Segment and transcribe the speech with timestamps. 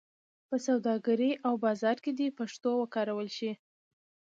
[0.47, 3.51] په سوداګرۍ او بازار کې دې پښتو وکارول شي.